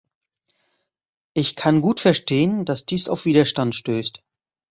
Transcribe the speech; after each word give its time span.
Ich 1.35 1.55
kann 1.55 1.81
gut 1.83 1.99
verstehen, 1.99 2.65
dass 2.65 2.87
dies 2.87 3.07
auf 3.07 3.25
Widerstand 3.25 3.75
stößt. 3.75 4.23